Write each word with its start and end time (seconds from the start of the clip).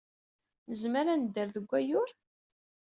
Nezmer 0.69 1.05
ad 1.07 1.17
nedder 1.21 1.47
deg 1.55 1.65
Wayyur? 1.69 2.09